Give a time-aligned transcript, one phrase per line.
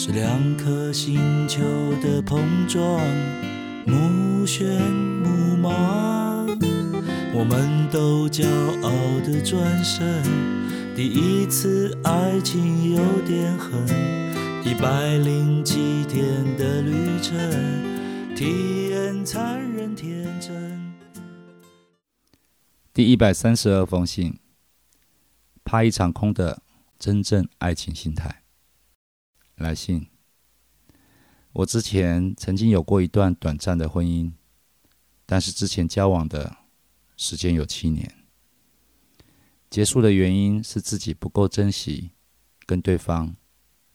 [0.00, 1.18] 是两颗星
[1.48, 1.60] 球
[2.00, 3.04] 的碰撞，
[3.84, 6.46] 目眩目盲。
[7.34, 8.46] 我们都骄
[8.80, 8.92] 傲
[9.26, 10.22] 的转身，
[10.94, 13.72] 第一次爱情有点狠，
[14.64, 17.36] 一百零七天的旅程，
[18.36, 20.94] 体验残忍天真。
[22.94, 24.38] 第一百三十二封信，
[25.64, 26.62] 怕一场空的
[27.00, 28.37] 真正爱情心态。
[29.58, 30.08] 来信，
[31.52, 34.32] 我之前曾经有过一段短暂的婚姻，
[35.26, 36.56] 但是之前交往的
[37.16, 38.24] 时间有七年，
[39.68, 42.10] 结束的原因是自己不够珍惜，
[42.66, 43.36] 跟对方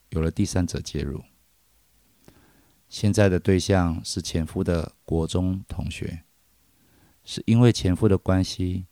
[0.10, 1.24] 有了第三者介入。
[2.90, 6.24] 现在的对象是前夫的国中同学，
[7.24, 8.86] 是因为前夫的关系。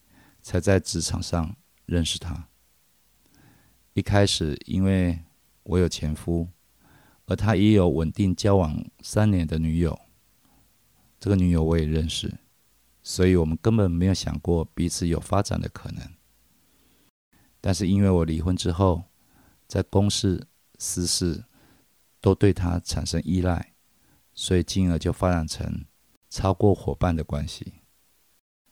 [0.44, 2.48] 才在职场上认识他。
[3.94, 5.20] 一开始，因为
[5.62, 6.48] 我有前夫，
[7.32, 9.98] 而他也有稳定交往三年的女友，
[11.18, 12.30] 这个女友我也认识，
[13.02, 16.04] 所以我们根本没有想过彼此有发展的可能。
[17.62, 19.06] 但是因为我离婚之后，
[19.66, 20.46] 在公事
[20.78, 21.46] 私事
[22.20, 23.72] 都对他产生依赖，
[24.34, 25.86] 所以进而就发展成
[26.30, 27.76] 超过伙伴的关系。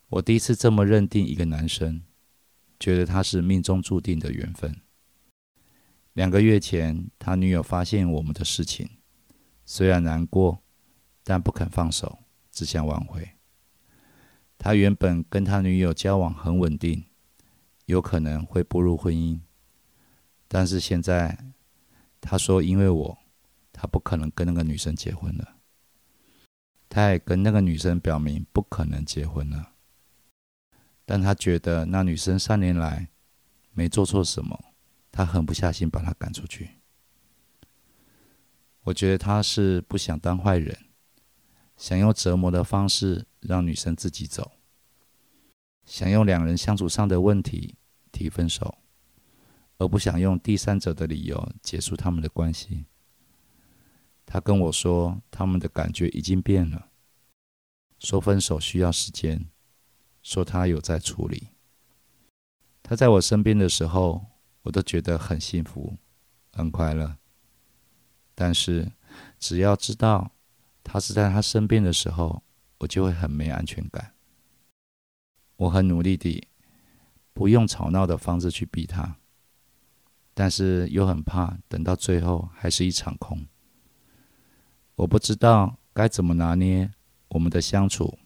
[0.10, 2.04] 我第一次这么认定一个男生，
[2.78, 4.82] 觉得他是命中注定的缘分。
[6.14, 8.90] 两个月前，他女友发现我们的事情，
[9.66, 10.62] 虽然难过，
[11.24, 12.20] 但不肯放手，
[12.52, 13.30] 只想挽回。
[14.58, 17.06] 他原本跟他女友交往很稳定，
[17.86, 19.40] 有可能会步入婚姻，
[20.48, 21.38] 但是现在
[22.20, 23.18] 他说，因为我，
[23.72, 25.56] 他不可能跟那个女生结婚了。
[26.90, 29.74] 他也跟那个女生表明不可能结婚了。
[31.06, 33.08] 但他觉得那女生三年来
[33.72, 34.69] 没做错什么，
[35.12, 36.72] 他狠不下心把她赶出去。
[38.84, 40.78] 我觉得他是不想当坏人，
[41.78, 44.52] 想用折磨的方式让女生自己走，
[45.86, 47.76] 想用两人相处上的问题
[48.12, 48.78] 提分手，
[49.78, 52.86] 而不想用第三者的理由结束他们的关系。
[54.26, 56.90] 他跟我说，他们的感觉已经变了，
[58.00, 59.50] 说分手需要时间。
[60.22, 61.48] 说他有在处理，
[62.84, 64.26] 他在我身边的时候，
[64.64, 65.98] 我都觉得很幸福、
[66.52, 67.18] 很快乐。
[68.36, 68.92] 但是，
[69.40, 70.32] 只要知道
[70.84, 72.42] 他是在他身边的时候，
[72.80, 74.14] 我就会很没安全感。
[75.58, 76.48] 我很努力地
[77.34, 79.18] 不用吵闹的方式去逼他，
[80.34, 83.46] 但是又很怕等到最后还是一场空。
[84.96, 86.92] 我不知道该怎么拿捏
[87.30, 88.18] 我们的相处。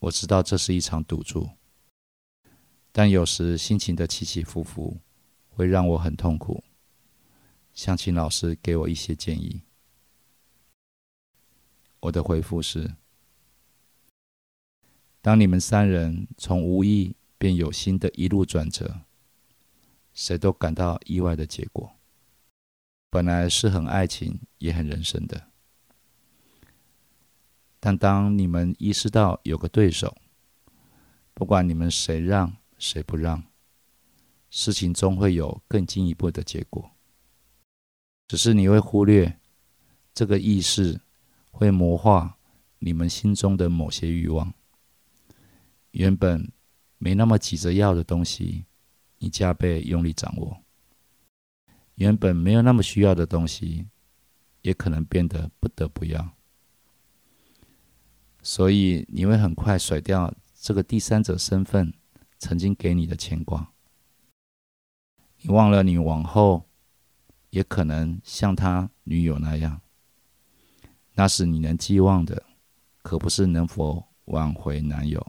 [0.00, 1.48] 我知道这是一场赌注，
[2.92, 4.98] 但有时心情的起起伏伏
[5.58, 6.62] 会让我很痛苦。
[7.74, 9.62] 想请老师给我一些建议。
[11.98, 12.94] 我的回复是：
[15.20, 19.00] 当你们三人从无意变有心的一路转折，
[20.14, 21.90] 谁都感到意外的结果，
[23.10, 25.48] 本来是很爱情也很人生的。
[27.80, 30.16] 但当你们意识到有个对手，
[31.34, 33.42] 不管你们谁让谁不让，
[34.50, 36.90] 事情终会有更进一步的结果。
[38.26, 39.38] 只是你会忽略
[40.12, 41.00] 这个意识
[41.50, 42.38] 会魔化
[42.78, 44.52] 你们心中的某些欲望。
[45.92, 46.52] 原本
[46.98, 48.66] 没那么急着要的东西，
[49.18, 50.62] 你加倍用力掌握；
[51.94, 53.86] 原本没有那么需要的东西，
[54.62, 56.34] 也可能变得不得不要。
[58.42, 61.92] 所以你会很快甩掉这个第三者身份
[62.38, 63.72] 曾经给你的牵挂，
[65.40, 66.64] 你忘了你往后
[67.50, 69.80] 也可能像他女友那样，
[71.14, 72.42] 那是你能寄望的
[73.02, 75.24] 可不是能否挽回男友，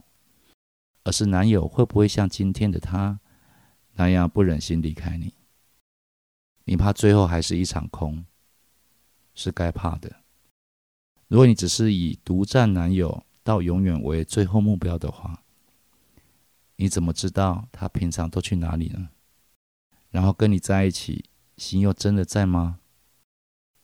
[1.04, 3.20] 而是男友会不会像今天的他
[3.94, 5.34] 那样不忍心离开你。
[6.64, 8.24] 你怕最后还是一场空，
[9.34, 10.16] 是该怕的。
[11.28, 15.42] 如果你只是以独占男友到永远为最后目标的话，
[16.76, 19.08] 你怎么知道他平常都去哪里呢？
[20.10, 21.24] 然后跟你在一起，
[21.56, 22.80] 心又真的在吗？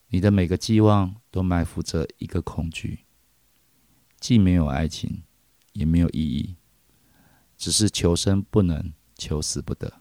[0.09, 3.05] 你的每个寄望都埋伏着一个恐惧，
[4.21, 5.23] 既没有爱情，
[5.73, 6.57] 也没有意义，
[7.57, 10.01] 只是求生不能，求死不得。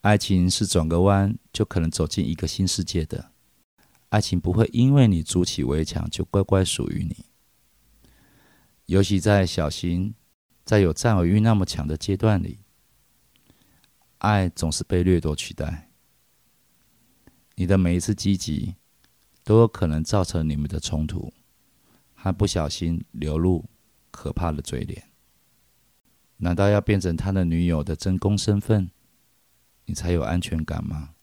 [0.00, 3.32] 爱情是转个弯就可能走进一个新世界的，
[4.08, 7.26] 爱情不会因为你筑起围墙就乖乖属于你。
[8.86, 10.14] 尤其在小型、
[10.64, 12.60] 在有占有欲那么强的阶段里，
[14.20, 15.90] 爱总是被掠夺取代。
[17.54, 18.74] 你的每一次积极，
[19.42, 21.32] 都有可能造成你们的冲突，
[22.14, 23.64] 还不小心流露
[24.10, 25.04] 可怕的嘴脸。
[26.36, 28.90] 难道要变成他的女友的真公身份？
[29.86, 31.14] 你才有安全感吗？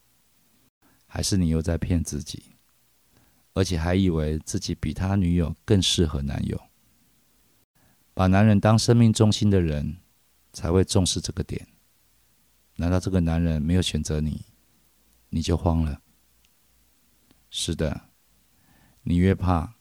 [1.05, 2.55] 还是你又在骗自己，
[3.53, 6.59] 而且还以为自己比他女友更适合男友？
[8.15, 9.97] 把男人当生命中心的人
[10.51, 11.67] 才会重视这个点。
[12.77, 14.45] 难道这个男人没有选择你，
[15.29, 16.01] 你就慌了？
[17.49, 18.09] 是的，
[19.01, 19.75] 你越怕，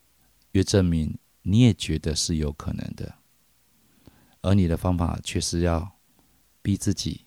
[0.52, 3.16] 越证明你也觉得是有可能的，
[4.40, 5.98] 而你的方法却是要
[6.62, 7.26] 逼自己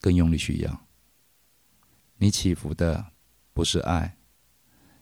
[0.00, 0.86] 更用力去要。
[2.16, 3.12] 你祈福的
[3.52, 4.16] 不是爱，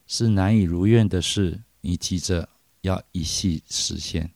[0.07, 2.49] 是难以如愿的事，你急着
[2.81, 4.33] 要一系实现。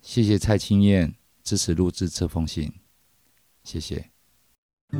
[0.00, 2.72] 谢谢蔡青燕支持录制这封信，
[3.64, 4.10] 谢谢。
[4.92, 4.98] 雨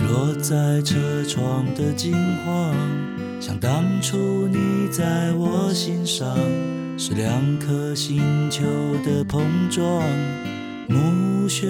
[0.00, 2.72] 落在车窗的金黄，
[3.40, 6.36] 像当初你在我心上，
[6.96, 8.62] 是两颗星球
[9.04, 10.02] 的碰撞，
[10.88, 11.66] 目眩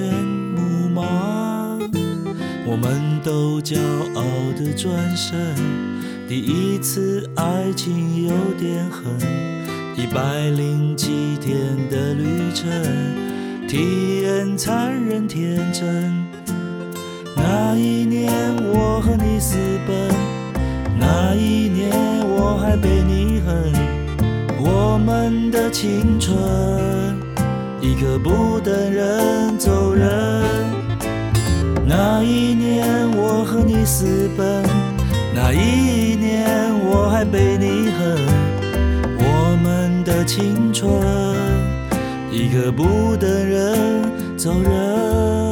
[0.55, 1.42] 目盲。
[2.73, 3.77] 我们都骄
[4.15, 4.25] 傲
[4.57, 5.55] 的转身，
[6.27, 9.05] 第一次爱情有点狠，
[9.95, 11.55] 一百零七天
[11.91, 12.71] 的旅程，
[13.69, 16.11] 体验残忍天真。
[17.37, 20.09] 那一年我和你私奔，
[20.99, 21.91] 那一年
[22.27, 23.71] 我还被你恨，
[24.65, 26.35] 我们的青春
[27.83, 30.32] 一刻不等人走人。
[32.05, 32.85] 那一年
[33.17, 34.65] 我和你私奔，
[35.33, 38.19] 那一年我还被你恨，
[39.19, 40.91] 我们的青春
[42.29, 44.03] 一刻不等人
[44.37, 45.52] 走人。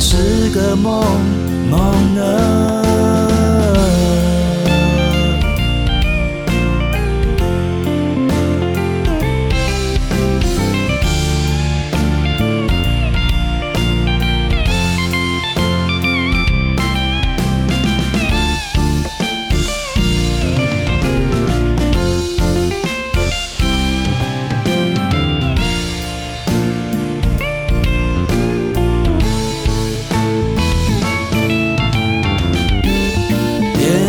[0.00, 1.02] 是个梦
[1.70, 3.17] 梦呢。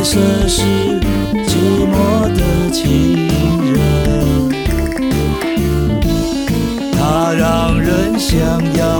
[0.01, 0.61] 这是
[1.45, 1.51] 寂
[1.85, 1.93] 寞
[2.33, 2.39] 的
[2.71, 2.81] 情
[3.73, 3.77] 人，
[6.93, 8.39] 他让人想
[8.75, 8.98] 要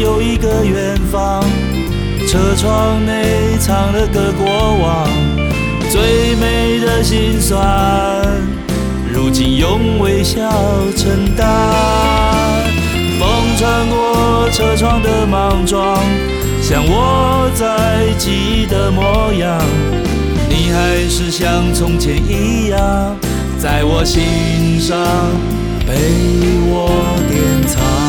[0.00, 1.44] 有一个远方。
[2.26, 5.08] 车窗内藏了个过往，
[5.90, 7.62] 最美的心酸，
[9.12, 10.40] 如今用微笑
[10.96, 11.46] 承担。
[13.20, 15.98] 风穿过车窗的莽撞，
[16.60, 19.60] 像我在记忆的模样。
[20.48, 23.16] 你还是像从前一样，
[23.58, 24.98] 在我心上
[25.86, 25.94] 被
[26.66, 26.90] 我
[27.28, 28.03] 典藏。